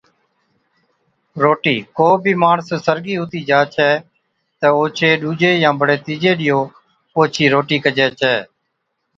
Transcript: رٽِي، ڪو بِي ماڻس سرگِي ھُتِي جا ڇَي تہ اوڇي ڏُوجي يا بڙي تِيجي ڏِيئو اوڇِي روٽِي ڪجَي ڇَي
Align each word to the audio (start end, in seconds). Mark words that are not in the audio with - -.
رٽِي، 1.41 1.75
ڪو 1.97 2.07
بِي 2.23 2.33
ماڻس 2.43 2.69
سرگِي 2.85 3.15
ھُتِي 3.21 3.39
جا 3.49 3.59
ڇَي 3.73 3.91
تہ 4.59 4.67
اوڇي 4.77 5.09
ڏُوجي 5.21 5.51
يا 5.63 5.69
بڙي 5.79 5.97
تِيجي 6.05 6.31
ڏِيئو 6.39 6.59
اوڇِي 7.15 7.45
روٽِي 7.53 7.77
ڪجَي 7.85 8.07
ڇَي 8.19 8.35